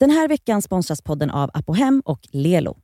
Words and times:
Den 0.00 0.10
här 0.10 0.28
veckan 0.28 0.62
sponsras 0.62 1.02
podden 1.02 1.30
av 1.30 1.50
Apohem 1.54 2.02
och 2.04 2.20
Lelo. 2.32 2.76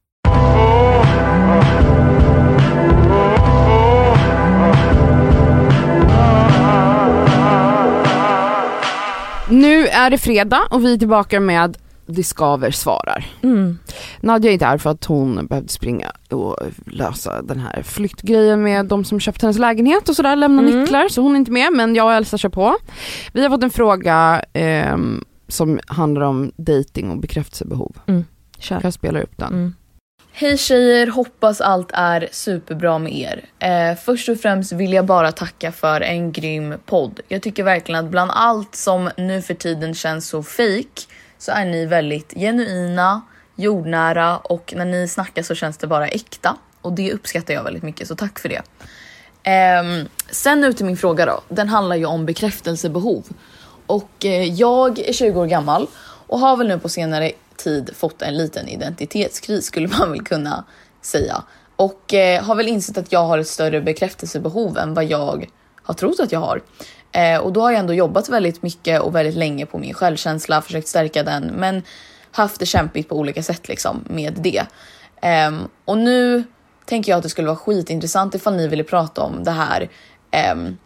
Nu 9.50 9.86
är 9.86 10.10
det 10.10 10.18
fredag 10.18 10.60
och 10.70 10.84
vi 10.84 10.92
är 10.94 10.98
tillbaka 10.98 11.40
med 11.40 11.76
Discover 12.06 12.70
svarar. 12.70 13.26
Mm. 13.42 13.78
Nadja 14.20 14.50
är 14.50 14.52
inte 14.52 14.64
här 14.66 14.78
för 14.78 14.90
att 14.90 15.04
hon 15.04 15.46
behövde 15.46 15.72
springa 15.72 16.12
och 16.30 16.56
lösa 16.86 17.42
den 17.42 17.60
här 17.60 17.82
flyttgrejen 17.82 18.62
med 18.62 18.86
de 18.86 19.04
som 19.04 19.20
köpt 19.20 19.42
hennes 19.42 19.58
lägenhet 19.58 20.08
och 20.08 20.16
sådär, 20.16 20.36
lämna 20.36 20.62
Mm. 20.62 20.80
nycklar, 20.80 21.08
så 21.08 21.22
hon 21.22 21.32
är 21.32 21.36
inte 21.36 21.50
med 21.52 21.72
men 21.72 21.94
jag 21.94 22.06
och 22.06 22.12
Elsa 22.12 22.38
kör 22.38 22.48
på. 22.48 22.76
Vi 23.32 23.42
har 23.42 23.50
fått 23.50 23.62
en 23.62 23.70
fråga 23.70 24.44
ehm, 24.52 25.24
som 25.48 25.80
handlar 25.86 26.22
om 26.22 26.52
dating 26.56 27.10
och 27.10 27.18
bekräftelsebehov. 27.18 27.96
Kör. 28.58 28.80
Jag 28.82 28.92
spelar 28.92 29.20
upp 29.20 29.36
den. 29.36 29.52
Mm. 29.52 29.74
Hej 30.34 30.58
tjejer, 30.58 31.06
hoppas 31.06 31.60
allt 31.60 31.90
är 31.92 32.28
superbra 32.32 32.98
med 32.98 33.12
er. 33.12 33.44
Eh, 33.58 33.98
först 33.98 34.28
och 34.28 34.40
främst 34.40 34.72
vill 34.72 34.92
jag 34.92 35.06
bara 35.06 35.32
tacka 35.32 35.72
för 35.72 36.00
en 36.00 36.32
grym 36.32 36.74
podd. 36.86 37.20
Jag 37.28 37.42
tycker 37.42 37.64
verkligen 37.64 38.04
att 38.04 38.10
bland 38.10 38.30
allt 38.34 38.74
som 38.74 39.10
nu 39.16 39.42
för 39.42 39.54
tiden 39.54 39.94
känns 39.94 40.28
så 40.28 40.42
fake 40.42 41.02
så 41.38 41.52
är 41.52 41.64
ni 41.64 41.86
väldigt 41.86 42.32
genuina, 42.36 43.22
jordnära 43.56 44.36
och 44.36 44.74
när 44.76 44.84
ni 44.84 45.08
snackar 45.08 45.42
så 45.42 45.54
känns 45.54 45.78
det 45.78 45.86
bara 45.86 46.08
äkta. 46.08 46.56
Och 46.80 46.92
det 46.92 47.12
uppskattar 47.12 47.54
jag 47.54 47.64
väldigt 47.64 47.82
mycket 47.82 48.08
så 48.08 48.16
tack 48.16 48.38
för 48.38 48.48
det. 48.48 48.62
Ehm, 49.42 50.08
sen 50.30 50.60
nu 50.60 50.72
till 50.72 50.86
min 50.86 50.96
fråga 50.96 51.26
då. 51.26 51.40
Den 51.48 51.68
handlar 51.68 51.96
ju 51.96 52.04
om 52.04 52.26
bekräftelsebehov. 52.26 53.24
Och 53.92 54.24
eh, 54.24 54.44
jag 54.44 54.98
är 54.98 55.12
20 55.12 55.40
år 55.40 55.46
gammal 55.46 55.86
och 56.26 56.38
har 56.38 56.56
väl 56.56 56.68
nu 56.68 56.78
på 56.78 56.88
senare 56.88 57.32
tid 57.56 57.90
fått 57.96 58.22
en 58.22 58.36
liten 58.36 58.68
identitetskris 58.68 59.66
skulle 59.66 59.88
man 59.88 60.10
väl 60.10 60.24
kunna 60.24 60.64
säga. 61.02 61.42
Och 61.76 62.14
eh, 62.14 62.42
har 62.42 62.54
väl 62.54 62.68
insett 62.68 62.98
att 62.98 63.12
jag 63.12 63.24
har 63.24 63.38
ett 63.38 63.48
större 63.48 63.80
bekräftelsebehov 63.80 64.78
än 64.78 64.94
vad 64.94 65.04
jag 65.04 65.46
har 65.82 65.94
trott 65.94 66.20
att 66.20 66.32
jag 66.32 66.40
har. 66.40 66.62
Eh, 67.12 67.38
och 67.38 67.52
då 67.52 67.60
har 67.60 67.70
jag 67.70 67.78
ändå 67.78 67.94
jobbat 67.94 68.28
väldigt 68.28 68.62
mycket 68.62 69.00
och 69.00 69.14
väldigt 69.14 69.34
länge 69.34 69.66
på 69.66 69.78
min 69.78 69.94
självkänsla, 69.94 70.62
försökt 70.62 70.88
stärka 70.88 71.22
den, 71.22 71.44
men 71.44 71.82
haft 72.30 72.60
det 72.60 72.66
kämpigt 72.66 73.08
på 73.08 73.16
olika 73.16 73.42
sätt 73.42 73.68
liksom 73.68 74.04
med 74.08 74.32
det. 74.40 74.62
Ehm, 75.22 75.68
och 75.84 75.98
nu 75.98 76.44
tänker 76.84 77.12
jag 77.12 77.16
att 77.16 77.22
det 77.22 77.28
skulle 77.28 77.48
vara 77.48 77.56
skitintressant 77.56 78.34
ifall 78.34 78.56
ni 78.56 78.68
ville 78.68 78.84
prata 78.84 79.22
om 79.22 79.44
det 79.44 79.50
här 79.50 79.90
ehm, 80.30 80.76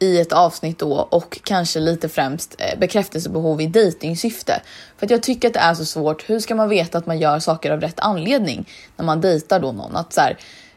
i 0.00 0.20
ett 0.20 0.32
avsnitt 0.32 0.78
då 0.78 0.92
och 0.92 1.40
kanske 1.44 1.80
lite 1.80 2.08
främst 2.08 2.54
eh, 2.58 2.78
bekräftelsebehov 2.78 3.60
i 3.60 3.66
dejtingsyfte. 3.66 4.60
För 4.98 5.06
att 5.06 5.10
jag 5.10 5.22
tycker 5.22 5.48
att 5.48 5.54
det 5.54 5.60
är 5.60 5.74
så 5.74 5.84
svårt. 5.84 6.30
Hur 6.30 6.38
ska 6.38 6.54
man 6.54 6.68
veta 6.68 6.98
att 6.98 7.06
man 7.06 7.18
gör 7.18 7.38
saker 7.38 7.70
av 7.70 7.80
rätt 7.80 8.00
anledning 8.00 8.68
när 8.96 9.04
man 9.04 9.20
dejtar 9.20 9.60
då 9.60 9.72
någon? 9.72 9.96
Att 9.96 10.12
så 10.12 10.20
här, 10.20 10.36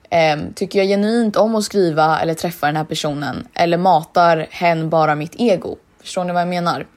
ehm, 0.10 0.54
tycker 0.54 0.80
jag 0.80 0.88
genuint 0.88 1.36
om 1.36 1.56
att 1.56 1.64
skriva 1.64 2.20
eller 2.20 2.34
träffa 2.34 2.66
den 2.66 2.76
här 2.76 2.84
personen 2.84 3.48
eller 3.54 3.78
matar 3.78 4.48
hen 4.52 4.90
bara 4.90 5.16
mitt 5.16 5.36
ego? 5.38 5.78
Förstår 6.02 6.24
ni 6.24 6.34
vad 6.34 6.42
jag 6.42 6.50
menar? 6.50 6.88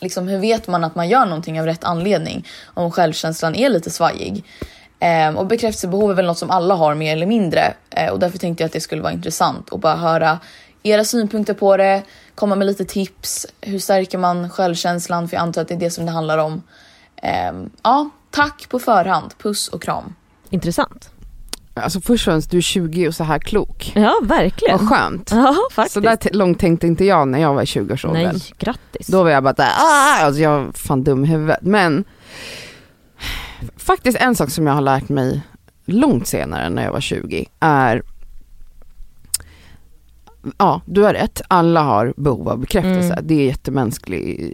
Liksom, 0.00 0.28
hur 0.28 0.38
vet 0.38 0.66
man 0.66 0.84
att 0.84 0.94
man 0.94 1.08
gör 1.08 1.26
någonting 1.26 1.60
av 1.60 1.66
rätt 1.66 1.84
anledning 1.84 2.46
om 2.66 2.90
självkänslan 2.90 3.54
är 3.54 3.68
lite 3.68 3.90
svajig? 3.90 4.44
Ehm, 5.00 5.36
och 5.36 5.46
bekräftelsebehov 5.46 6.10
är 6.10 6.14
väl 6.14 6.26
något 6.26 6.38
som 6.38 6.50
alla 6.50 6.74
har 6.74 6.94
mer 6.94 7.12
eller 7.12 7.26
mindre 7.26 7.74
eh, 7.90 8.12
och 8.12 8.18
därför 8.18 8.38
tänkte 8.38 8.62
jag 8.62 8.66
att 8.66 8.72
det 8.72 8.80
skulle 8.80 9.02
vara 9.02 9.12
intressant 9.12 9.72
att 9.72 9.80
bara 9.80 9.96
höra 9.96 10.38
era 10.86 11.04
synpunkter 11.04 11.54
på 11.54 11.76
det, 11.76 12.02
komma 12.34 12.56
med 12.56 12.66
lite 12.66 12.84
tips. 12.84 13.46
Hur 13.60 13.78
stärker 13.78 14.18
man 14.18 14.50
självkänslan? 14.50 15.28
För 15.28 15.36
jag 15.36 15.42
antar 15.42 15.62
att 15.62 15.68
det 15.68 15.74
är 15.74 15.78
det 15.78 15.90
som 15.90 16.06
det 16.06 16.12
handlar 16.12 16.38
om. 16.38 16.62
Ehm, 17.16 17.70
ja, 17.82 18.10
tack 18.30 18.68
på 18.68 18.78
förhand. 18.78 19.34
Puss 19.38 19.68
och 19.68 19.82
kram. 19.82 20.14
Intressant. 20.50 21.10
Alltså 21.74 22.00
först 22.00 22.28
och 22.28 22.32
främst, 22.32 22.50
du 22.50 22.56
är 22.56 22.62
20 22.62 23.08
och 23.08 23.14
så 23.14 23.24
här 23.24 23.38
klok. 23.38 23.92
Ja, 23.94 24.14
verkligen. 24.22 24.78
Vad 24.78 24.88
skönt. 24.88 25.30
Ja, 25.34 25.56
faktiskt. 25.72 25.94
Så 25.94 26.00
där 26.00 26.16
t- 26.16 26.28
långt 26.32 26.58
tänkte 26.60 26.86
inte 26.86 27.04
jag 27.04 27.28
när 27.28 27.38
jag 27.38 27.54
var 27.54 27.62
i 27.62 27.64
20-årsåldern. 27.64 28.22
Nej, 28.22 28.42
grattis. 28.58 29.06
Då 29.06 29.22
var 29.22 29.30
jag 29.30 29.42
bara 29.42 29.52
där, 29.52 29.68
ah! 29.78 30.24
alltså 30.24 30.42
jag 30.42 30.50
var 30.50 30.72
fan 30.72 31.04
dum 31.04 31.24
i 31.24 31.28
huvudet. 31.28 31.58
Men 31.62 32.04
faktiskt 33.76 34.18
en 34.18 34.34
sak 34.34 34.50
som 34.50 34.66
jag 34.66 34.74
har 34.74 34.80
lärt 34.80 35.08
mig 35.08 35.40
långt 35.84 36.26
senare 36.26 36.70
när 36.70 36.84
jag 36.84 36.92
var 36.92 37.00
20 37.00 37.46
är 37.60 38.02
Ja, 40.58 40.80
du 40.86 41.02
har 41.02 41.12
rätt. 41.12 41.42
Alla 41.48 41.82
har 41.82 42.14
behov 42.16 42.48
av 42.48 42.58
bekräftelse. 42.58 43.12
Mm. 43.12 43.26
Det 43.26 43.34
är 43.34 43.46
jättemänsklig, 43.46 44.52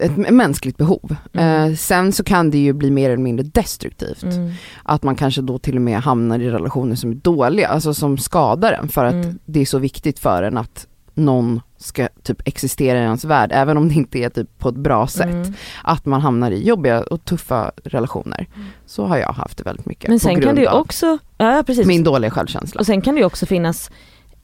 ett 0.00 0.16
mänskligt 0.16 0.76
behov. 0.76 1.16
Mm. 1.32 1.70
Eh, 1.70 1.76
sen 1.76 2.12
så 2.12 2.24
kan 2.24 2.50
det 2.50 2.58
ju 2.58 2.72
bli 2.72 2.90
mer 2.90 3.10
eller 3.10 3.22
mindre 3.22 3.46
destruktivt. 3.46 4.22
Mm. 4.22 4.50
Att 4.82 5.02
man 5.02 5.16
kanske 5.16 5.42
då 5.42 5.58
till 5.58 5.76
och 5.76 5.82
med 5.82 6.00
hamnar 6.00 6.38
i 6.38 6.50
relationer 6.50 6.94
som 6.96 7.10
är 7.10 7.14
dåliga, 7.14 7.68
alltså 7.68 7.94
som 7.94 8.18
skadar 8.18 8.72
en 8.72 8.88
för 8.88 9.04
att 9.04 9.14
Mm. 9.14 9.38
det 9.44 9.60
är 9.60 9.66
så 9.66 9.78
viktigt 9.78 10.18
för 10.18 10.42
en 10.42 10.58
att 10.58 10.86
någon 11.16 11.60
ska 11.76 12.08
typ 12.22 12.48
existera 12.48 12.98
i 12.98 13.02
ens 13.02 13.24
värld, 13.24 13.50
även 13.54 13.76
om 13.76 13.88
det 13.88 13.94
inte 13.94 14.18
är 14.18 14.28
typ 14.30 14.58
på 14.58 14.68
ett 14.68 14.74
bra 14.74 15.06
sätt. 15.06 15.26
Mm. 15.26 15.52
Att 15.84 16.06
man 16.06 16.20
hamnar 16.20 16.50
i 16.50 16.66
jobbiga 16.66 17.02
och 17.02 17.24
tuffa 17.24 17.72
relationer. 17.84 18.46
Så 18.86 19.04
har 19.06 19.16
jag 19.16 19.32
haft 19.32 19.58
det 19.58 19.64
väldigt 19.64 19.86
mycket. 19.86 20.08
Men 20.08 20.20
sen 20.20 20.40
kan 20.40 20.54
det 20.54 20.60
ju 20.60 20.68
också, 20.70 21.18
ja 21.38 21.62
precis. 21.66 21.86
Min 21.86 22.04
dåliga 22.04 22.30
självkänsla. 22.30 22.78
Och 22.78 22.86
sen 22.86 23.00
kan 23.00 23.14
det 23.14 23.20
ju 23.20 23.26
också 23.26 23.46
finnas 23.46 23.90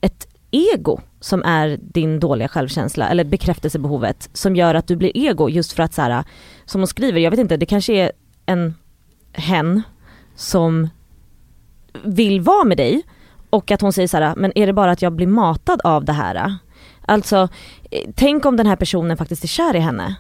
ett 0.00 0.26
ego 0.50 1.00
som 1.20 1.42
är 1.42 1.78
din 1.82 2.20
dåliga 2.20 2.48
självkänsla 2.48 3.08
eller 3.08 3.24
bekräftelsebehovet 3.24 4.30
som 4.32 4.56
gör 4.56 4.74
att 4.74 4.86
du 4.86 4.96
blir 4.96 5.16
ego 5.16 5.48
just 5.48 5.72
för 5.72 5.82
att 5.82 5.94
så 5.94 6.02
här, 6.02 6.24
som 6.64 6.80
hon 6.80 6.88
skriver, 6.88 7.20
jag 7.20 7.30
vet 7.30 7.40
inte, 7.40 7.56
det 7.56 7.66
kanske 7.66 7.92
är 7.92 8.12
en 8.46 8.74
hen 9.32 9.82
som 10.34 10.88
vill 12.04 12.40
vara 12.40 12.64
med 12.64 12.76
dig 12.76 13.02
och 13.50 13.70
att 13.70 13.80
hon 13.80 13.92
säger 13.92 14.08
så 14.08 14.16
här, 14.16 14.36
men 14.36 14.52
är 14.54 14.66
det 14.66 14.72
bara 14.72 14.90
att 14.90 15.02
jag 15.02 15.12
blir 15.12 15.26
matad 15.26 15.80
av 15.84 16.04
det 16.04 16.12
här? 16.12 16.56
Alltså, 17.02 17.48
eh, 17.90 18.10
tänk 18.14 18.44
om 18.44 18.56
den 18.56 18.66
här 18.66 18.76
personen 18.76 19.16
faktiskt 19.16 19.44
är 19.44 19.48
kär 19.48 19.76
i 19.76 19.78
henne 19.78 20.14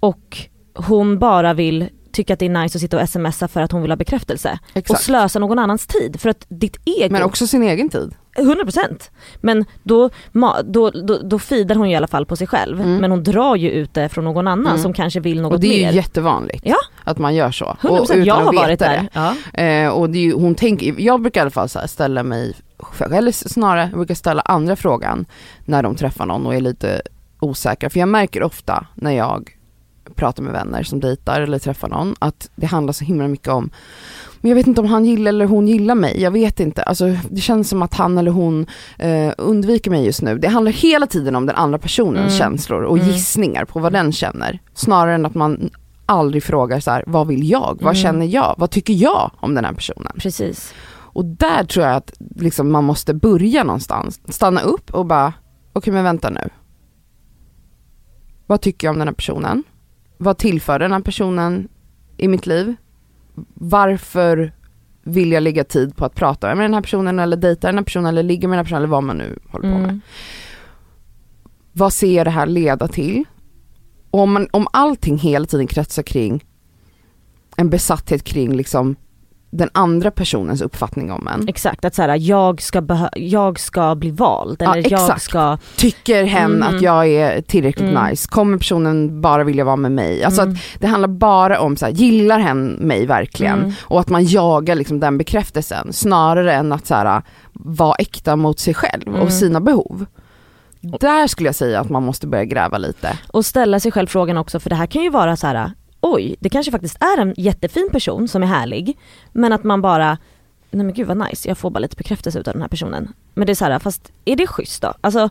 och 0.00 0.38
hon 0.74 1.18
bara 1.18 1.54
vill 1.54 1.88
tycka 2.12 2.32
att 2.32 2.38
det 2.38 2.46
är 2.46 2.62
nice 2.62 2.76
att 2.76 2.80
sitta 2.80 3.02
och 3.02 3.08
smsa 3.08 3.48
för 3.48 3.60
att 3.60 3.72
hon 3.72 3.82
vill 3.82 3.90
ha 3.90 3.96
bekräftelse 3.96 4.58
och 4.70 4.76
Exakt. 4.76 5.02
slösa 5.02 5.38
någon 5.38 5.58
annans 5.58 5.86
tid 5.86 6.20
för 6.20 6.28
att 6.28 6.46
ditt 6.48 6.76
ego 6.84 7.12
Men 7.12 7.22
också 7.22 7.46
sin 7.46 7.62
egen 7.62 7.88
tid. 7.88 8.14
100% 8.36 9.10
Men 9.40 9.64
då, 9.82 10.10
då, 10.64 10.90
då, 10.90 11.18
då 11.22 11.38
feedar 11.38 11.74
hon 11.74 11.88
ju 11.88 11.92
i 11.92 11.96
alla 11.96 12.06
fall 12.06 12.26
på 12.26 12.36
sig 12.36 12.46
själv 12.46 12.80
Mm. 12.80 12.96
men 12.96 13.10
hon 13.10 13.22
drar 13.22 13.56
ju 13.56 13.70
ut 13.70 13.94
det 13.94 14.08
från 14.08 14.24
någon 14.24 14.48
annan 14.48 14.66
Mm. 14.66 14.78
som 14.82 14.92
kanske 14.92 15.20
vill 15.20 15.40
något 15.42 15.52
Och 15.52 15.60
det 15.60 15.66
är 15.66 15.84
mer. 15.86 15.90
ju 15.90 15.96
jättevanligt 15.96 16.62
Ja. 16.66 16.76
att 17.04 17.18
man 17.18 17.34
gör 17.34 17.50
så. 17.50 17.76
100% 17.80 17.88
och, 18.00 18.04
utan 18.04 18.24
jag 18.24 18.34
har 18.34 18.48
att 18.48 18.54
varit 18.54 18.78
där. 18.78 19.08
Ja. 19.12 19.34
Det. 19.52 19.82
Eh, 19.82 19.88
och 19.90 20.10
det 20.10 20.18
är 20.18 20.22
ju, 20.22 20.32
hon 20.34 20.54
tänker, 20.54 20.94
jag 20.98 21.20
brukar 21.20 21.40
i 21.40 21.42
alla 21.42 21.50
fall 21.50 21.68
så 21.68 21.78
här 21.78 21.86
ställa 21.86 22.22
mig, 22.22 22.54
eller 23.12 23.32
snarare 23.32 23.80
jag 23.90 23.98
brukar 23.98 24.14
ställa 24.14 24.42
andra 24.42 24.76
frågan 24.76 25.26
när 25.64 25.82
de 25.82 25.94
träffar 25.96 26.26
någon 26.26 26.46
och 26.46 26.54
är 26.54 26.60
lite 26.60 27.02
osäkra. 27.40 27.90
För 27.90 28.00
jag 28.00 28.08
märker 28.08 28.42
ofta 28.42 28.86
när 28.94 29.10
jag 29.12 29.50
pratar 30.14 30.42
med 30.42 30.52
vänner 30.52 30.82
som 30.82 31.00
dejtar 31.00 31.40
eller 31.40 31.58
träffar 31.58 31.88
någon 31.88 32.14
att 32.18 32.50
det 32.56 32.66
handlar 32.66 32.92
så 32.92 33.04
himla 33.04 33.28
mycket 33.28 33.48
om 33.48 33.70
men 34.44 34.48
jag 34.50 34.56
vet 34.56 34.66
inte 34.66 34.80
om 34.80 34.86
han 34.86 35.04
gillar 35.04 35.28
eller 35.28 35.46
hon 35.46 35.68
gillar 35.68 35.94
mig, 35.94 36.20
jag 36.22 36.30
vet 36.30 36.60
inte. 36.60 36.82
Alltså, 36.82 37.16
det 37.30 37.40
känns 37.40 37.68
som 37.68 37.82
att 37.82 37.94
han 37.94 38.18
eller 38.18 38.30
hon 38.30 38.66
eh, 38.98 39.32
undviker 39.38 39.90
mig 39.90 40.04
just 40.06 40.22
nu. 40.22 40.38
Det 40.38 40.48
handlar 40.48 40.72
hela 40.72 41.06
tiden 41.06 41.36
om 41.36 41.46
den 41.46 41.56
andra 41.56 41.78
personens 41.78 42.18
Mm. 42.18 42.38
känslor 42.38 42.82
och 42.82 42.96
Mm. 42.98 43.08
gissningar 43.10 43.64
på 43.64 43.80
vad 43.80 43.92
den 43.92 44.12
känner. 44.12 44.58
Snarare 44.74 45.14
än 45.14 45.26
att 45.26 45.34
man 45.34 45.70
aldrig 46.06 46.42
frågar 46.44 46.80
så 46.80 46.90
här, 46.90 47.04
vad 47.06 47.26
vill 47.26 47.50
jag? 47.50 47.78
Vad 47.80 47.80
Mm. 47.82 47.94
känner 47.94 48.26
jag? 48.26 48.54
Vad 48.58 48.70
tycker 48.70 48.94
jag 48.94 49.30
om 49.40 49.54
den 49.54 49.64
här 49.64 49.72
personen? 49.72 50.12
Precis. 50.18 50.74
Och 50.96 51.24
där 51.24 51.64
tror 51.64 51.86
jag 51.86 51.96
att 51.96 52.12
liksom 52.36 52.72
man 52.72 52.84
måste 52.84 53.14
börja 53.14 53.64
någonstans. 53.64 54.20
Stanna 54.28 54.60
upp 54.60 54.94
och 54.94 55.06
bara, 55.06 55.32
okej 55.72 55.92
men 55.92 56.04
vänta 56.04 56.30
nu. 56.30 56.48
Vad 58.46 58.60
tycker 58.60 58.86
jag 58.86 58.92
om 58.92 58.98
den 58.98 59.08
här 59.08 59.14
personen? 59.14 59.62
Vad 60.18 60.38
tillför 60.38 60.78
den 60.78 60.92
här 60.92 61.00
personen 61.00 61.68
i 62.16 62.28
mitt 62.28 62.46
liv? 62.46 62.74
Varför 63.54 64.52
vill 65.02 65.32
jag 65.32 65.42
lägga 65.42 65.64
tid 65.64 65.96
på 65.96 66.04
att 66.04 66.14
prata 66.14 66.54
med 66.54 66.64
den 66.64 66.74
här 66.74 66.80
personen 66.80 67.18
eller 67.18 67.36
dejta 67.36 67.66
den 67.66 67.78
här 67.78 67.84
personen 67.84 68.06
eller 68.06 68.22
ligga 68.22 68.48
med 68.48 68.58
den 68.58 68.58
här 68.58 68.64
personen 68.64 68.82
eller 68.82 68.90
vad 68.90 69.02
man 69.02 69.18
nu 69.18 69.38
håller 69.48 69.72
på 69.72 69.78
med. 69.78 69.88
Mm. 69.88 70.00
Vad 71.72 71.92
ser 71.92 72.24
det 72.24 72.30
här 72.30 72.46
leda 72.46 72.88
till? 72.88 73.24
Och 74.10 74.20
om, 74.20 74.32
man, 74.32 74.48
om 74.50 74.66
allting 74.70 75.18
hela 75.18 75.46
tiden 75.46 75.66
kretsar 75.66 76.02
kring 76.02 76.44
en 77.56 77.70
besatthet 77.70 78.24
kring 78.24 78.56
liksom 78.56 78.96
den 79.56 79.68
andra 79.72 80.10
personens 80.10 80.62
uppfattning 80.62 81.12
om 81.12 81.28
en. 81.28 81.48
Exakt, 81.48 81.84
att 81.84 81.94
så 81.94 82.02
här, 82.02 82.16
jag, 82.16 82.62
ska 82.62 82.80
behö- 82.80 83.08
jag 83.18 83.60
ska 83.60 83.94
bli 83.94 84.10
vald 84.10 84.56
Ja, 84.62 84.72
eller 84.76 84.90
jag 84.90 85.00
exakt. 85.00 85.22
ska... 85.22 85.58
Tycker 85.76 86.24
hen 86.24 86.54
Mm. 86.62 86.74
att 86.76 86.82
jag 86.82 87.06
är 87.08 87.40
tillräckligt 87.40 87.90
Mm. 87.90 88.06
nice? 88.08 88.28
Kommer 88.28 88.58
personen 88.58 89.20
bara 89.20 89.44
vilja 89.44 89.64
vara 89.64 89.76
med 89.76 89.92
mig? 89.92 90.24
Alltså 90.24 90.42
Mm. 90.42 90.54
att 90.54 90.60
det 90.80 90.86
handlar 90.86 91.08
bara 91.08 91.60
om 91.60 91.76
så 91.76 91.84
här, 91.86 91.92
gillar 91.92 92.38
hen 92.38 92.66
mig 92.66 93.06
verkligen? 93.06 93.58
Mm. 93.58 93.72
Och 93.82 94.00
att 94.00 94.08
man 94.08 94.24
jagar 94.24 94.74
liksom 94.74 95.00
den 95.00 95.18
bekräftelsen 95.18 95.92
snarare 95.92 96.54
än 96.54 96.72
att 96.72 96.86
så 96.86 96.94
här, 96.94 97.22
vara 97.52 97.94
äkta 97.94 98.36
mot 98.36 98.58
sig 98.58 98.74
själv 98.74 99.08
Mm. 99.08 99.20
och 99.20 99.32
sina 99.32 99.60
behov. 99.60 100.06
Där 101.00 101.26
skulle 101.26 101.48
jag 101.48 101.54
säga 101.54 101.80
att 101.80 101.88
man 101.90 102.02
måste 102.02 102.26
börja 102.26 102.44
gräva 102.44 102.78
lite. 102.78 103.18
Och 103.28 103.46
ställa 103.46 103.80
sig 103.80 103.92
själv 103.92 104.06
frågan 104.06 104.36
också, 104.38 104.60
för 104.60 104.70
det 104.70 104.76
här 104.76 104.86
kan 104.86 105.02
ju 105.02 105.10
vara 105.10 105.36
så 105.36 105.46
här 105.46 105.72
oj, 106.04 106.36
det 106.40 106.48
kanske 106.48 106.72
faktiskt 106.72 107.02
är 107.02 107.20
en 107.20 107.34
jättefin 107.36 107.88
person 107.92 108.28
som 108.28 108.42
är 108.42 108.46
härlig, 108.46 108.98
men 109.32 109.52
att 109.52 109.64
man 109.64 109.82
bara, 109.82 110.18
nej 110.70 110.84
men 110.84 110.94
gud 110.94 111.06
vad 111.06 111.16
nice, 111.16 111.48
jag 111.48 111.58
får 111.58 111.70
bara 111.70 111.78
lite 111.78 111.96
bekräftelse 111.96 112.38
av 112.38 112.44
den 112.44 112.62
här 112.62 112.68
personen. 112.68 113.12
Men 113.34 113.46
det 113.46 113.52
är 113.52 113.54
så 113.54 113.64
här, 113.64 113.78
fast 113.78 114.12
är 114.24 114.36
det 114.36 114.46
schysst 114.46 114.82
då? 114.82 114.94
Alltså, 115.00 115.28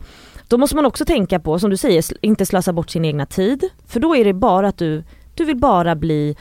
då 0.48 0.58
måste 0.58 0.76
man 0.76 0.86
också 0.86 1.04
tänka 1.04 1.40
på, 1.40 1.58
som 1.58 1.70
du 1.70 1.76
säger, 1.76 2.04
inte 2.20 2.46
slösa 2.46 2.72
bort 2.72 2.90
sin 2.90 3.04
egna 3.04 3.26
tid. 3.26 3.64
För 3.86 4.00
då 4.00 4.16
är 4.16 4.24
det 4.24 4.32
bara 4.32 4.68
att 4.68 4.78
du, 4.78 5.04
du 5.34 5.44
vill 5.44 5.56
bara 5.56 5.94
bli 5.94 6.36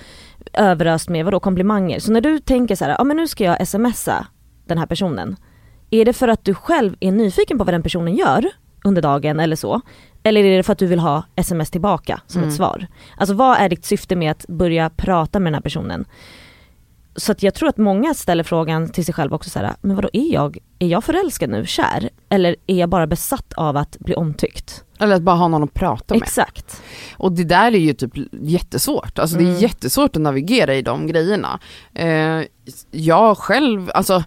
överöst 0.54 1.10
med 1.10 1.26
vadå, 1.26 1.40
komplimanger. 1.40 2.00
Så 2.00 2.12
när 2.12 2.22
du 2.22 2.40
tänker 2.40 2.76
så 2.76 2.86
här, 2.86 2.96
ja 2.98 3.04
men 3.04 3.18
nu 3.18 3.28
ska 3.28 3.44
jag 3.44 3.68
smsa 3.68 4.28
den 4.66 4.78
här 4.78 4.86
personen. 4.86 5.36
Är 5.90 6.06
det 6.06 6.14
för 6.14 6.28
att 6.28 6.46
du 6.46 6.54
själv 6.54 6.96
är 7.00 7.12
nyfiken 7.12 7.58
på 7.58 7.64
vad 7.64 7.74
den 7.74 7.84
personen 7.84 8.16
gör 8.16 8.50
under 8.84 9.02
dagen 9.02 9.40
eller 9.40 9.56
så? 9.56 9.82
Eller 10.24 10.44
är 10.44 10.58
det 10.58 10.64
för 10.64 10.74
att 10.74 10.80
du 10.80 10.86
vill 10.88 11.00
ha 11.00 11.24
sms 11.36 11.72
tillbaka 11.72 12.22
som 12.28 12.40
Mm. 12.42 12.50
ett 12.50 12.56
svar? 12.56 12.88
Alltså 13.18 13.36
vad 13.36 13.58
är 13.58 13.70
ditt 13.70 13.86
syfte 13.86 14.16
med 14.16 14.32
att 14.32 14.46
börja 14.48 14.90
prata 14.90 15.40
med 15.40 15.46
den 15.52 15.54
här 15.56 15.62
personen? 15.62 16.06
Så 17.16 17.32
att 17.32 17.44
jag 17.44 17.54
tror 17.54 17.70
att 17.70 17.78
många 17.78 18.14
ställer 18.14 18.44
frågan 18.44 18.90
till 18.90 19.06
sig 19.06 19.14
själv 19.14 19.34
också 19.34 19.50
så 19.50 19.60
här, 19.60 19.74
men 19.82 19.96
vadå 19.96 20.10
är 20.14 20.34
jag, 20.34 20.58
är 20.80 20.88
jag 20.88 21.04
förälskad 21.04 21.50
nu, 21.50 21.66
kär? 21.66 22.10
Eller 22.30 22.56
är 22.68 22.76
jag 22.76 22.90
bara 22.90 23.08
besatt 23.08 23.54
av 23.54 23.78
att 23.78 23.98
bli 24.00 24.16
omtyckt? 24.16 24.84
Eller 25.00 25.16
att 25.16 25.22
bara 25.22 25.36
ha 25.36 25.48
någon 25.48 25.64
att 25.64 25.74
prata 25.74 26.14
med. 26.14 26.22
Exakt. 26.24 26.82
Och 27.18 27.32
det 27.32 27.44
där 27.44 27.72
är 27.72 27.78
ju 27.80 27.94
typ 27.94 28.12
jättesvårt, 28.32 29.20
alltså 29.20 29.38
det 29.38 29.44
är 29.44 29.48
Mm. 29.48 29.60
jättesvårt 29.60 30.16
att 30.16 30.22
navigera 30.22 30.76
i 30.76 30.82
de 30.82 31.08
grejerna. 31.08 31.60
Eh, 31.94 32.42
jag 32.92 33.38
själv, 33.38 33.92
alltså 33.94 34.24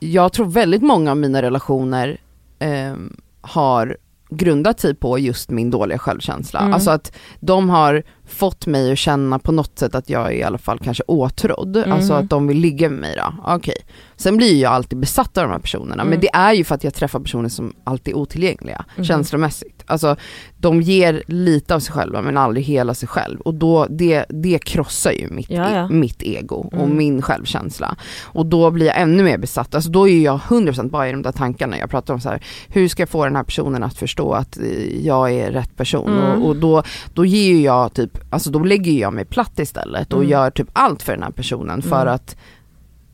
jag 0.00 0.32
tror 0.32 0.46
väldigt 0.46 0.82
många 0.82 1.10
av 1.10 1.16
mina 1.16 1.42
relationer 1.42 2.20
eh, 2.58 2.94
har 3.42 3.96
grundat 4.30 4.80
sig 4.80 4.94
på 4.94 5.18
just 5.18 5.50
min 5.50 5.70
dåliga 5.70 5.98
självkänsla. 5.98 6.60
Mm. 6.60 6.72
Alltså 6.72 6.90
att 6.90 7.12
de 7.40 7.70
har 7.70 8.02
fått 8.26 8.66
mig 8.66 8.92
att 8.92 8.98
känna 8.98 9.38
på 9.38 9.52
något 9.52 9.78
sätt 9.78 9.94
att 9.94 10.10
jag 10.10 10.26
är 10.26 10.30
i 10.32 10.42
alla 10.42 10.58
fall 10.58 10.78
kanske 10.78 11.02
åtrådd, 11.06 11.76
Mm. 11.76 11.92
alltså 11.92 12.12
att 12.12 12.30
de 12.30 12.46
vill 12.46 12.58
ligga 12.58 12.90
med 12.90 12.98
mig 13.00 13.16
då. 13.16 13.34
Okej. 13.54 13.76
Sen 14.16 14.36
blir 14.36 14.60
jag 14.62 14.72
alltid 14.72 14.98
besatt 14.98 15.38
av 15.38 15.44
de 15.44 15.50
här 15.52 15.58
personerna, 15.58 15.94
Mm. 16.02 16.08
men 16.10 16.20
det 16.20 16.28
är 16.34 16.52
ju 16.52 16.64
för 16.64 16.74
att 16.74 16.84
jag 16.84 16.94
träffar 16.94 17.20
personer 17.20 17.48
som 17.48 17.74
alltid 17.84 18.14
är 18.14 18.18
otillgängliga, 18.18 18.84
Mhm. 18.96 19.04
känslomässigt. 19.04 19.82
Alltså 19.86 20.16
de 20.62 20.80
ger 20.82 21.22
lite 21.26 21.74
av 21.74 21.80
sig 21.80 21.92
själva 21.94 22.22
men 22.22 22.36
aldrig 22.36 22.64
hela 22.64 22.94
sig 22.94 23.08
själv 23.08 23.40
och 23.40 23.54
då, 23.54 23.86
det, 23.90 24.24
det 24.28 24.58
krossar 24.58 25.12
ju 25.12 25.28
mitt, 25.30 25.50
Ja, 25.50 25.70
ja. 25.70 25.84
E- 25.84 25.88
mitt 25.90 26.22
ego 26.22 26.54
och 26.56 26.72
Mm. 26.84 26.96
min 26.96 27.22
självkänsla. 27.22 27.96
Och 28.22 28.46
då 28.46 28.70
blir 28.70 28.86
jag 28.86 29.00
ännu 29.00 29.22
mer 29.22 29.38
besatt, 29.38 29.74
alltså 29.74 29.90
då 29.90 30.08
är 30.08 30.20
jag 30.20 30.38
100% 30.38 30.90
bara 30.90 31.08
i 31.08 31.12
de 31.12 31.22
där 31.22 31.32
tankarna, 31.32 31.78
jag 31.78 31.90
pratar 31.90 32.14
om 32.14 32.20
så 32.20 32.28
här, 32.28 32.42
hur 32.68 32.88
ska 32.88 33.02
jag 33.02 33.08
få 33.08 33.24
den 33.24 33.36
här 33.36 33.42
personen 33.44 33.82
att 33.82 33.96
förstå 33.96 34.32
att 34.32 34.58
eh, 34.58 35.06
jag 35.06 35.32
är 35.32 35.50
rätt 35.50 35.76
person? 35.76 36.08
Mm. 36.18 36.42
Och, 36.42 36.48
och 36.48 36.56
då, 36.56 36.82
då 37.14 37.24
ger 37.24 37.64
jag 37.64 37.94
typ, 37.94 38.18
alltså 38.30 38.50
då 38.50 38.58
lägger 38.58 38.92
jag 38.92 39.12
mig 39.12 39.24
platt 39.24 39.58
istället 39.58 40.12
och 40.12 40.18
Mm. 40.18 40.30
gör 40.30 40.50
typ 40.50 40.68
allt 40.72 41.02
för 41.02 41.12
den 41.12 41.22
här 41.22 41.30
personen 41.30 41.82
för 41.82 42.02
Mm. 42.02 42.14
att 42.14 42.36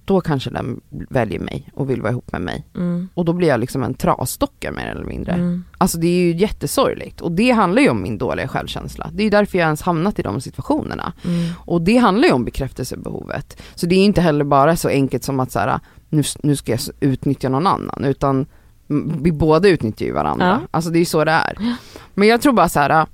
då 0.08 0.20
kanske 0.20 0.50
den 0.50 0.80
väljer 0.88 1.40
mig 1.40 1.70
och 1.74 1.90
vill 1.90 2.02
vara 2.02 2.12
ihop 2.12 2.32
med 2.32 2.40
mig. 2.40 2.66
Mm. 2.74 3.08
Och 3.14 3.24
då 3.24 3.32
blir 3.32 3.48
jag 3.48 3.60
liksom 3.60 3.82
en 3.82 3.94
trasdocka 3.94 4.72
mer 4.72 4.86
eller 4.86 5.04
mindre. 5.04 5.32
Mm. 5.32 5.64
Alltså 5.78 5.98
det 5.98 6.06
är 6.06 6.20
ju 6.20 6.36
jättesorgligt 6.36 7.20
och 7.20 7.32
det 7.32 7.50
handlar 7.50 7.82
ju 7.82 7.88
om 7.88 8.02
min 8.02 8.18
dåliga 8.18 8.48
självkänsla. 8.48 9.10
Det 9.12 9.22
är 9.22 9.24
ju 9.24 9.30
därför 9.30 9.58
jag 9.58 9.64
ens 9.64 9.82
hamnat 9.82 10.18
i 10.18 10.22
de 10.22 10.40
situationerna. 10.40 11.12
Mm. 11.24 11.52
Och 11.58 11.82
det 11.82 11.96
handlar 11.96 12.28
ju 12.28 12.34
om 12.34 12.44
bekräftelsebehovet. 12.44 13.62
Så 13.74 13.86
det 13.86 13.94
är 13.94 14.04
inte 14.04 14.20
heller 14.20 14.44
bara 14.44 14.76
så 14.76 14.88
enkelt 14.88 15.24
som 15.24 15.40
att 15.40 15.52
så 15.52 15.58
här, 15.58 15.80
nu, 16.08 16.22
nu 16.42 16.56
ska 16.56 16.72
jag 16.72 16.80
utnyttja 17.00 17.48
någon 17.48 17.66
annan 17.66 18.04
utan 18.04 18.46
vi 19.22 19.32
båda 19.32 19.68
utnyttjar 19.68 20.06
ju 20.06 20.12
varandra. 20.12 20.46
Ja. 20.46 20.68
Alltså 20.70 20.90
det 20.90 20.98
är 20.98 21.00
ju 21.00 21.04
så 21.04 21.24
det 21.24 21.32
är. 21.32 21.76
Men 22.14 22.28
jag 22.28 22.40
tror 22.40 22.52
bara 22.52 22.68
så 22.68 22.80
här, 22.80 23.06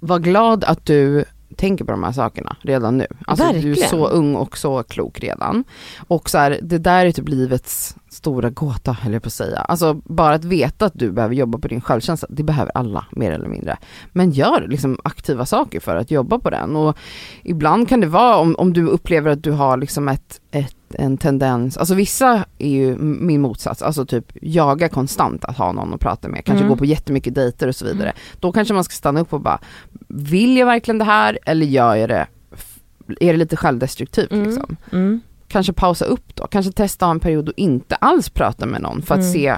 var 0.00 0.18
glad 0.18 0.64
att 0.64 0.86
du 0.86 1.24
tänker 1.56 1.84
på 1.84 1.90
de 1.90 2.04
här 2.04 2.12
sakerna 2.12 2.56
redan 2.60 2.98
nu. 2.98 3.06
Alltså 3.26 3.44
du 3.44 3.50
är 3.50 3.54
Verkligen. 3.54 3.88
så 3.88 4.08
ung 4.08 4.34
och 4.36 4.58
så 4.58 4.82
klok 4.82 5.20
redan. 5.20 5.64
Och 6.06 6.30
så 6.30 6.38
här, 6.38 6.58
det 6.62 6.78
där 6.78 7.06
är 7.06 7.12
typ 7.12 7.28
livets 7.28 7.96
stora 8.14 8.50
gåta 8.50 8.92
höll 8.92 9.12
jag 9.12 9.22
på 9.22 9.26
att 9.26 9.32
säga. 9.32 9.58
Alltså 9.58 10.00
bara 10.04 10.34
att 10.34 10.44
veta 10.44 10.86
att 10.86 10.92
du 10.94 11.12
behöver 11.12 11.34
jobba 11.34 11.58
på 11.58 11.68
din 11.68 11.80
självkänsla, 11.80 12.28
det 12.30 12.42
behöver 12.42 12.72
alla 12.74 13.06
mer 13.10 13.32
eller 13.32 13.48
mindre. 13.48 13.76
Men 14.12 14.30
gör 14.30 14.66
liksom 14.68 14.98
aktiva 15.04 15.46
saker 15.46 15.80
för 15.80 15.96
att 15.96 16.10
jobba 16.10 16.38
på 16.38 16.50
den. 16.50 16.76
Och 16.76 16.96
ibland 17.42 17.88
kan 17.88 18.00
det 18.00 18.06
vara 18.06 18.36
om, 18.36 18.54
om 18.58 18.72
du 18.72 18.86
upplever 18.86 19.30
att 19.30 19.42
du 19.42 19.50
har 19.50 19.76
liksom 19.76 20.08
ett, 20.08 20.40
ett, 20.50 20.76
en 20.98 21.16
tendens, 21.18 21.76
alltså 21.76 21.94
vissa 21.94 22.44
är 22.58 22.68
ju 22.68 22.96
min 22.98 23.40
motsats, 23.40 23.82
alltså 23.82 24.06
typ 24.06 24.32
jaga 24.42 24.88
konstant 24.88 25.44
att 25.44 25.58
ha 25.58 25.72
någon 25.72 25.94
att 25.94 26.00
prata 26.00 26.28
med, 26.28 26.44
kanske 26.44 26.64
Mm. 26.64 26.68
gå 26.68 26.76
på 26.76 26.84
jättemycket 26.84 27.34
dejter 27.34 27.68
och 27.68 27.76
så 27.76 27.84
vidare. 27.84 28.12
Då 28.40 28.52
kanske 28.52 28.74
man 28.74 28.84
ska 28.84 28.92
stanna 28.92 29.20
upp 29.20 29.32
och 29.32 29.40
bara, 29.40 29.58
vill 30.08 30.56
jag 30.56 30.66
verkligen 30.66 30.98
det 30.98 31.04
här 31.04 31.38
eller 31.46 31.66
gör 31.66 31.94
jag 31.94 32.08
det, 32.08 32.26
är 33.20 33.32
det 33.32 33.36
lite 33.36 33.56
självdestruktivt 33.56 34.32
Mm. 34.32 34.44
liksom? 34.46 34.76
Mm. 34.92 35.20
Kanske 35.48 35.72
pausa 35.72 36.04
upp 36.04 36.34
då, 36.34 36.46
kanske 36.46 36.72
testa 36.72 37.06
en 37.06 37.20
period 37.20 37.48
och 37.48 37.54
inte 37.56 37.94
alls 37.96 38.28
prata 38.30 38.66
med 38.66 38.82
någon 38.82 39.02
för 39.02 39.14
att 39.14 39.20
Mm. 39.20 39.32
se 39.32 39.56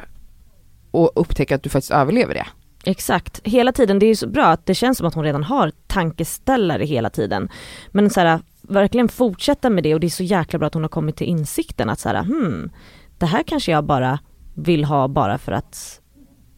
och 0.90 1.10
upptäcka 1.14 1.54
att 1.54 1.62
du 1.62 1.68
faktiskt 1.68 1.92
överlever 1.92 2.34
det. 2.34 2.46
Exakt, 2.88 3.40
hela 3.44 3.72
tiden, 3.72 3.98
det 3.98 4.06
är 4.06 4.08
ju 4.08 4.16
så 4.16 4.28
bra 4.28 4.46
att 4.46 4.66
det 4.66 4.74
känns 4.74 4.98
som 4.98 5.06
att 5.06 5.14
hon 5.14 5.24
redan 5.24 5.44
har 5.44 5.72
tankeställare 5.86 6.84
hela 6.84 7.10
tiden. 7.10 7.48
Men 7.90 8.10
så 8.10 8.20
här, 8.20 8.40
verkligen 8.62 9.08
fortsätta 9.08 9.70
med 9.70 9.82
det 9.82 9.94
och 9.94 10.00
det 10.00 10.06
är 10.06 10.08
så 10.08 10.22
jäkla 10.22 10.58
bra 10.58 10.66
att 10.66 10.74
hon 10.74 10.82
har 10.84 10.88
kommit 10.88 11.16
till 11.16 11.26
insikten 11.26 11.90
att 11.90 12.00
så 12.00 12.08
här, 12.08 12.22
hmm, 12.22 12.70
det 13.18 13.26
här 13.26 13.42
kanske 13.42 13.72
jag 13.72 13.84
bara 13.84 14.18
vill 14.54 14.84
ha 14.84 15.08
bara 15.08 15.38
för 15.38 15.52
att 15.52 16.00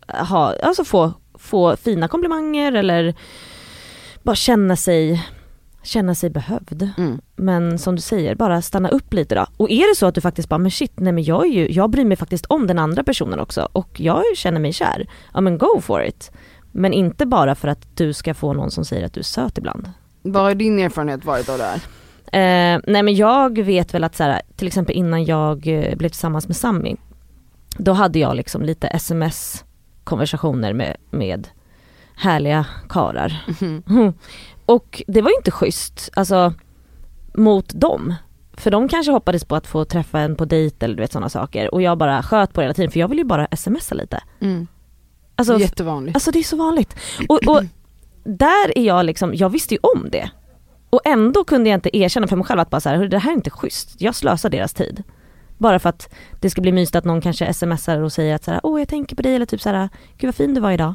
eh, 0.09 0.27
ha, 0.27 0.55
alltså 0.63 0.85
få, 0.85 1.13
få 1.35 1.77
fina 1.77 2.09
komplimanger 2.09 2.73
eller 2.73 3.15
bara 4.23 4.37
känna 4.37 4.77
sig, 4.77 5.27
känna 5.89 6.15
sig 6.15 6.31
behövd. 6.31 6.91
Mm. 6.99 7.21
Men 7.37 7.79
som 7.79 7.97
du 7.97 8.03
säger, 8.03 8.35
bara 8.35 8.63
stanna 8.63 8.89
upp 8.89 9.13
lite 9.13 9.35
då. 9.35 9.47
Och 9.57 9.71
är 9.71 9.91
det 9.91 9.97
så 9.97 10.07
att 10.07 10.15
du 10.15 10.21
faktiskt 10.21 10.49
bara, 10.49 10.59
men 10.59 10.71
shit, 10.71 10.93
nej 10.97 11.13
men 11.13 11.25
jag 11.25 11.47
är 11.47 11.51
ju, 11.51 11.73
jag 11.73 11.91
bryr 11.91 12.05
mig 12.05 12.17
faktiskt 12.17 12.47
om 12.47 12.67
den 12.67 12.79
andra 12.79 13.05
personen 13.05 13.41
också 13.41 13.69
och 13.73 14.01
jag 14.01 14.23
känner 14.35 14.61
mig 14.61 14.73
kär. 14.73 15.07
Ja 15.35 15.41
men 15.41 15.59
go 15.59 15.81
for 15.81 16.05
it. 16.05 16.31
Men 16.73 16.93
inte 16.93 17.27
bara 17.27 17.55
för 17.55 17.69
att 17.69 17.97
du 17.97 18.13
ska 18.13 18.35
få 18.35 18.53
någon 18.53 18.71
som 18.71 18.85
säger 18.85 19.07
att 19.07 19.13
du 19.13 19.21
är 19.21 19.25
söt 19.25 19.59
ibland. 19.59 19.91
Vad 20.23 20.43
har 20.43 20.55
din 20.55 20.79
erfarenhet 20.79 21.25
varit 21.25 21.49
av 21.49 21.59
det 21.59 21.65
här? 21.65 21.81
Eh, 22.33 22.81
nej 22.87 23.03
men 23.03 23.15
jag 23.15 23.59
vet 23.59 23.95
väl 23.95 24.05
att 24.05 24.17
så 24.17 24.23
här, 24.23 24.43
till 24.57 24.67
exempel 24.67 24.97
innan 24.97 25.25
jag 25.25 25.67
eh, 25.67 25.97
blev 25.97 26.09
tillsammans 26.09 26.49
med 26.49 26.57
Sammy, 26.57 26.97
då 27.77 27.93
hade 27.93 28.19
jag 28.19 28.37
liksom 28.37 28.63
lite 28.63 28.87
sms 28.87 29.65
konversationer 30.05 30.73
med, 30.73 30.97
med 31.11 31.49
härliga 32.15 32.67
karar. 32.89 33.43
Mm. 33.61 34.13
Och 34.69 35.03
det 35.07 35.23
var 35.23 35.31
ju 35.31 35.37
inte 35.37 35.51
schysst, 35.51 36.11
alltså 36.15 36.55
mot 37.35 37.69
dem. 37.75 38.15
För 38.53 38.71
de 38.71 38.89
kanske 38.89 39.13
hoppades 39.13 39.45
på 39.45 39.57
att 39.57 39.67
få 39.67 39.85
träffa 39.85 40.21
en 40.21 40.37
på 40.37 40.45
dejt 40.45 40.85
eller 40.85 40.95
du 40.97 41.01
vet 41.03 41.13
sådana 41.13 41.29
saker 41.29 41.75
och 41.75 41.83
jag 41.83 41.99
bara 41.99 42.23
sköt 42.23 42.53
på 42.53 42.61
det 42.61 42.65
hela 42.65 42.75
tiden 42.75 42.91
för 42.91 43.01
jag 43.01 43.09
vill 43.09 43.19
ju 43.19 43.25
bara 43.25 43.49
smsa 43.57 43.95
lite. 43.95 44.23
Mm. 44.41 44.67
Alltså, 45.37 45.59
Jättevanligt. 45.59 46.17
alltså 46.17 46.31
det 46.31 46.39
är 46.39 46.43
så 46.43 46.57
vanligt. 46.57 46.97
Och, 47.29 47.49
och 47.49 47.63
där 48.25 48.79
är 48.79 48.83
jag 48.85 49.07
liksom, 49.07 49.35
jag 49.35 49.49
visste 49.51 49.75
ju 49.75 49.81
om 49.83 50.09
det. 50.11 50.31
Och 50.91 51.01
ändå 51.05 51.45
kunde 51.45 51.71
jag 51.71 51.77
inte 51.77 51.97
erkänna 51.97 52.27
för 52.27 52.37
mig 52.37 52.45
själv 52.47 52.61
att 52.61 52.71
bara 52.71 52.81
så 52.81 52.89
här, 52.89 52.97
"Hörru, 52.97 53.09
det 53.09 53.19
här 53.19 53.31
är 53.31 53.35
inte 53.35 53.51
schysst, 53.51 54.01
jag 54.01 54.15
slösar 54.15 54.51
deras 54.51 54.75
tid. 54.75 55.03
Bara 55.59 55.79
för 55.79 55.89
att 55.89 56.15
det 56.41 56.51
ska 56.51 56.61
bli 56.61 56.73
mysigt 56.73 56.97
att 56.97 57.05
någon 57.05 57.21
kanske 57.21 57.55
smsar 57.55 57.99
och 58.01 58.13
säger 58.13 58.35
att 58.35 58.45
så 58.45 58.51
här, 58.51 58.61
åh 58.63 58.81
jag 58.81 58.89
tänker 58.89 59.17
på 59.17 59.23
dig 59.23 59.35
eller 59.35 59.47
typ 59.47 59.61
så 59.61 59.69
här, 59.69 59.89
gud 60.19 60.29
vad 60.29 60.35
fin 60.35 60.55
du 60.55 60.61
var 60.61 60.71
idag. 60.71 60.95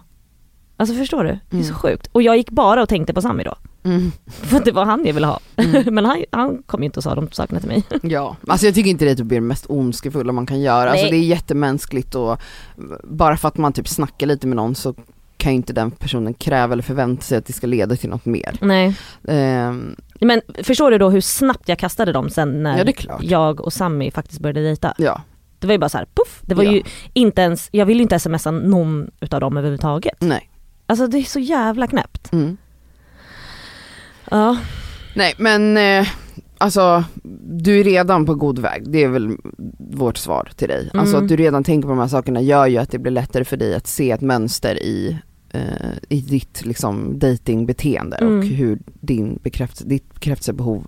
Alltså 0.84 0.96
förstår 0.98 1.24
du? 1.24 1.40
Det 1.50 1.58
är 1.58 1.64
så 1.64 1.68
Mm. 1.70 1.80
sjukt. 1.80 2.10
Och 2.12 2.22
jag 2.22 2.38
gick 2.38 2.50
bara 2.50 2.82
och 2.82 2.90
tänkte 2.90 3.14
på 3.14 3.22
Sami 3.22 3.44
då. 3.44 3.56
Mm. 3.84 4.12
För 4.28 4.58
att 4.58 4.66
det 4.66 4.72
var 4.72 4.86
han 4.86 5.06
jag 5.06 5.14
ville 5.14 5.28
ha. 5.28 5.40
Mm. 5.56 5.84
Men 5.96 6.06
han, 6.06 6.24
han 6.32 6.64
kom 6.66 6.82
ju 6.82 6.86
inte 6.86 7.00
och 7.00 7.04
sa 7.04 7.16
de 7.16 7.32
sakerna 7.32 7.60
till 7.60 7.70
mig. 7.70 7.84
Ja, 8.02 8.36
alltså 8.48 8.66
jag 8.66 8.76
tycker 8.76 8.90
inte 8.90 9.06
det 9.06 9.12
är 9.12 9.16
typ 9.16 9.30
det 9.30 9.42
mest 9.42 9.66
ondskefulla 9.70 10.32
man 10.34 10.46
kan 10.46 10.62
göra. 10.62 10.92
Alltså 10.92 11.06
det 11.10 11.16
är 11.16 11.24
jättemänskligt 11.24 12.16
och 12.16 12.42
bara 13.04 13.38
för 13.38 13.48
att 13.48 13.58
man 13.58 13.74
typ 13.74 13.88
snackar 13.88 14.28
lite 14.28 14.48
med 14.48 14.56
någon 14.56 14.76
så 14.76 14.96
kan 15.38 15.52
ju 15.52 15.56
inte 15.56 15.74
den 15.74 15.92
personen 15.92 16.34
kräva 16.34 16.74
eller 16.74 16.84
förvänta 16.84 17.22
sig 17.24 17.38
att 17.38 17.46
det 17.46 17.54
ska 17.54 17.68
leda 17.68 17.96
till 17.96 18.10
något 18.10 18.26
mer. 18.26 18.58
Nej. 18.62 18.96
Ehm, 19.28 19.96
Men 20.22 20.42
förstår 20.64 20.92
du 20.92 20.98
då 20.98 21.10
hur 21.10 21.22
snabbt 21.22 21.70
jag 21.70 21.80
kastade 21.80 22.12
dem 22.12 22.30
sen 22.30 22.64
när 22.64 22.94
ja 23.08 23.18
jag 23.22 23.62
och 23.62 23.74
Sami 23.74 24.12
faktiskt 24.12 24.40
började 24.42 24.64
dejta? 24.64 24.94
Ja. 24.98 25.22
Det 25.60 25.68
var 25.68 25.72
ju 25.74 25.78
bara 25.80 25.90
så 25.90 25.98
här, 25.98 26.08
puff. 26.16 26.42
Det 26.42 26.56
var 26.56 26.64
Ja. 26.64 26.72
ju 26.72 26.84
inte 27.14 27.42
ens, 27.42 27.70
jag 27.72 27.86
ville 27.86 27.98
ju 27.98 28.02
inte 28.04 28.20
smsa 28.20 28.52
någon 28.52 29.12
utav 29.20 29.40
dem 29.40 29.58
överhuvudtaget. 29.58 30.22
Nej. 30.22 30.50
Alltså 30.86 31.08
det 31.08 31.18
är 31.18 31.24
så 31.24 31.40
jävla 31.40 31.88
knäppt. 31.88 32.34
Mm. 32.34 32.58
Ja. 34.32 34.58
Nej 35.16 35.34
men 35.38 35.78
eh, 35.78 36.08
alltså 36.58 37.04
du 37.50 37.80
är 37.80 37.84
redan 37.84 38.26
på 38.26 38.36
god 38.36 38.60
väg, 38.60 38.84
det 38.92 39.04
är 39.04 39.08
väl 39.08 39.38
vårt 39.78 40.18
svar 40.18 40.50
till 40.56 40.68
dig. 40.68 40.90
Alltså 40.94 41.16
Mm. 41.16 41.24
att 41.26 41.30
du 41.30 41.36
redan 41.36 41.64
tänker 41.64 41.88
på 41.88 41.94
de 41.94 42.00
här 42.00 42.08
sakerna 42.08 42.42
gör 42.42 42.68
ju 42.68 42.78
att 42.78 42.92
det 42.92 43.00
blir 43.00 43.12
lättare 43.12 43.44
för 43.44 43.58
dig 43.58 43.76
att 43.76 43.88
se 43.88 44.12
ett 44.12 44.22
mönster 44.22 44.84
i, 44.84 45.18
eh, 45.52 45.62
i 46.10 46.22
ditt 46.22 46.66
liksom 46.66 47.20
datingbeteende 47.20 48.16
och 48.18 48.24
Mm. 48.32 48.48
hur 48.48 48.80
din 48.86 49.40
bekräftelse, 49.44 49.86
ditt 49.86 50.14
bekräftelsebehov 50.14 50.88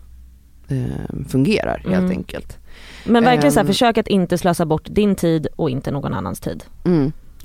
eh, 0.68 1.26
fungerar 1.28 1.78
helt 1.78 1.96
Mm. 1.96 2.12
enkelt. 2.12 2.58
Men 3.06 3.24
verkligen 3.24 3.52
så 3.52 3.60
här, 3.60 3.64
Ehm. 3.64 3.68
försök 3.68 3.98
att 3.98 4.08
inte 4.08 4.38
slösa 4.38 4.66
bort 4.66 4.88
din 4.92 5.16
tid 5.16 5.48
och 5.56 5.70
inte 5.70 5.92
någon 5.92 6.14
annans 6.14 6.40
tid. 6.40 6.64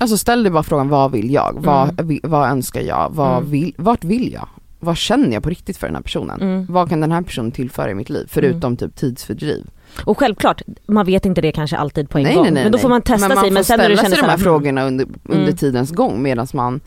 Mm. 0.00 0.04
Alltså 0.04 0.16
ställ 0.18 0.42
dig 0.42 0.52
bara 0.52 0.62
frågan 0.62 0.88
vad 0.88 1.12
vill 1.12 1.30
jag? 1.30 1.56
Vad, 1.58 1.90
Mm. 1.90 2.06
vi- 2.08 2.20
vad 2.22 2.50
önskar 2.50 2.80
jag? 2.80 3.10
Vad 3.14 3.36
Mm. 3.38 3.50
vill, 3.50 3.74
vart 3.76 4.04
vill 4.04 4.32
jag? 4.32 4.48
vad 4.82 4.96
känner 4.96 5.32
jag 5.32 5.42
på 5.42 5.48
riktigt 5.50 5.76
för 5.76 5.86
den 5.86 5.96
här 5.96 6.02
personen? 6.02 6.40
Mm. 6.40 6.66
Vad 6.68 6.88
kan 6.88 7.00
den 7.00 7.12
här 7.12 7.22
personen 7.22 7.50
tillföra 7.50 7.90
i 7.90 7.94
mitt 7.94 8.10
liv? 8.10 8.26
Förutom 8.30 8.76
typ 8.76 8.96
tidsfördriv. 8.96 9.66
Och 10.04 10.18
självklart, 10.18 10.62
man 10.86 11.06
vet 11.06 11.26
inte 11.26 11.40
det 11.40 11.52
kanske 11.52 11.76
alltid 11.76 12.10
på 12.10 12.18
en 12.18 12.24
nej, 12.24 12.34
gång. 12.34 12.44
nej, 12.44 12.52
nej, 12.52 12.62
men 12.62 12.72
då 12.72 12.78
får 12.78 12.88
man 12.88 13.02
testa 13.02 13.28
men 13.28 13.34
man 13.34 13.44
sig 13.44 13.50
men 13.50 13.64
sen 13.64 13.78
när 13.78 13.88
du 13.88 13.96
känner 13.96 14.08
sig 14.10 14.18
de 14.22 14.28
här 14.28 14.36
så 14.36 14.42
frågorna 14.42 14.84
under, 14.84 15.06
under 15.24 15.42
Mm. 15.44 15.56
tidens 15.56 15.90
gång 15.90 16.22
medan 16.22 16.46
man 16.54 16.80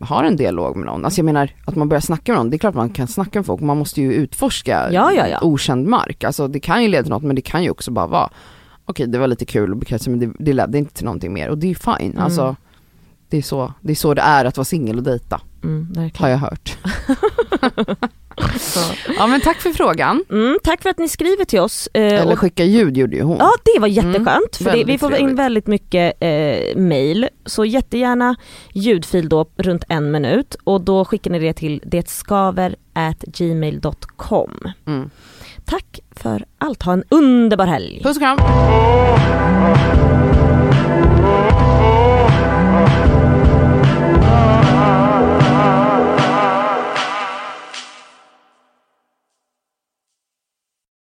har 0.00 0.24
en 0.24 0.36
dialog 0.36 0.76
med 0.76 0.86
någon. 0.86 1.04
Alltså 1.04 1.18
jag 1.18 1.24
menar 1.24 1.50
att 1.64 1.76
man 1.76 1.88
börjar 1.88 2.00
snacka 2.00 2.32
med 2.32 2.38
någon, 2.38 2.50
det 2.50 2.56
är 2.56 2.58
klart 2.58 2.74
man 2.74 2.90
kan 2.90 3.06
snacka 3.08 3.38
med 3.38 3.46
folk, 3.46 3.60
man 3.60 3.78
måste 3.78 4.00
ju 4.00 4.12
utforska 4.12 4.88
Ja, 4.92 5.12
ja, 5.12 5.28
ja. 5.28 5.38
okänd 5.42 5.86
mark. 5.86 6.24
Alltså 6.24 6.48
det 6.48 6.60
kan 6.60 6.82
ju 6.82 6.88
leda 6.88 7.02
till 7.02 7.10
något 7.12 7.22
men 7.22 7.36
det 7.36 7.42
kan 7.42 7.62
ju 7.64 7.70
också 7.70 7.90
bara 7.90 8.06
vara 8.06 8.30
okej 8.92 9.06
det 9.06 9.18
var 9.18 9.26
lite 9.26 9.44
kul 9.44 9.70
och 9.70 9.76
bekräftelse 9.76 10.10
men 10.10 10.18
det, 10.18 10.32
det 10.38 10.52
ledde 10.52 10.78
inte 10.78 10.94
till 10.94 11.04
någonting 11.04 11.32
mer 11.32 11.48
och 11.48 11.58
det 11.58 11.70
är 11.70 11.74
fine. 11.98 12.10
Mm. 12.12 12.22
Alltså 12.22 12.56
det 13.28 13.38
är, 13.38 13.42
så, 13.42 13.72
det 13.80 13.92
är 13.92 13.96
så 13.96 14.14
det 14.14 14.22
är 14.22 14.44
att 14.44 14.56
vara 14.56 14.64
singel 14.64 14.96
och 14.96 15.02
dejta, 15.02 15.40
Mm, 15.64 16.10
har 16.16 16.28
jag 16.28 16.38
hört. 16.38 16.78
ja 19.18 19.26
men 19.26 19.40
tack 19.40 19.60
för 19.60 19.70
frågan. 19.70 20.24
Mm, 20.30 20.58
tack 20.64 20.82
för 20.82 20.90
att 20.90 20.98
ni 20.98 21.08
skriver 21.08 21.44
till 21.44 21.60
oss. 21.60 21.88
eh, 21.94 22.02
Eller 22.20 22.32
och- 22.32 22.38
skicka 22.38 22.64
ljud 22.64 22.96
gjorde 22.96 23.16
ju 23.16 23.22
hon. 23.22 23.36
Ja 23.40 23.50
det 23.74 23.80
var 23.80 23.88
jätteskönt 23.88 24.56
för 24.56 24.72
det, 24.76 24.84
vi 24.84 24.98
får 24.98 25.14
in 25.14 25.34
väldigt 25.36 25.66
mycket 25.66 26.14
eh, 26.20 26.76
mail. 26.76 27.28
Så 27.46 27.64
jättegärna 27.64 28.34
ljudfil 28.72 29.28
då 29.28 29.46
runt 29.56 29.84
en 29.88 30.10
minut 30.10 30.56
och 30.64 30.80
då 30.80 31.04
skickar 31.04 31.30
ni 31.30 31.38
det 31.38 31.52
till 31.52 31.80
detskaver 31.84 32.76
at 32.92 33.20
gmail.com. 33.22 34.72
Mm. 34.86 35.10
Tack 35.64 36.00
för 36.16 36.44
allt, 36.58 36.82
ha 36.82 36.92
en 36.92 37.04
underbar 37.08 37.66
helg! 37.66 38.00
Puss 38.02 38.16
och 38.16 38.22
kram. 38.22 38.38